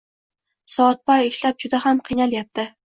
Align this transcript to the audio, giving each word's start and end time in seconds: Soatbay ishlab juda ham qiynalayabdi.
Soatbay 0.77 1.29
ishlab 1.35 1.63
juda 1.67 1.85
ham 1.87 2.05
qiynalayabdi. 2.11 2.71